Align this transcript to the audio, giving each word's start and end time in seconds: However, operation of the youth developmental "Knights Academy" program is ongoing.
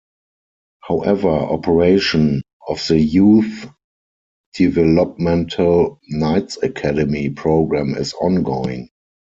However, 0.81 1.29
operation 1.29 2.41
of 2.67 2.83
the 2.87 2.99
youth 2.99 3.67
developmental 4.55 5.99
"Knights 6.09 6.57
Academy" 6.63 7.29
program 7.29 7.93
is 7.93 8.15
ongoing. 8.15 8.89